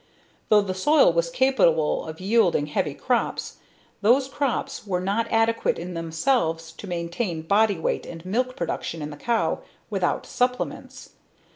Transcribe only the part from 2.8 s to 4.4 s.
crops, those